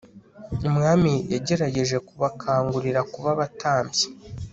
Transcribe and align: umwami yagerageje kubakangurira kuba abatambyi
umwami 0.69 1.13
yagerageje 1.33 1.97
kubakangurira 2.07 3.01
kuba 3.11 3.29
abatambyi 3.35 4.05